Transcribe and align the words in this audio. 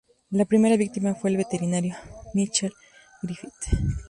La 0.31 0.45
primera 0.45 0.77
víctima 0.77 1.13
fue 1.13 1.29
el 1.29 1.37
veterinario 1.37 1.93
Michael 2.33 2.73
Griffith. 3.21 3.51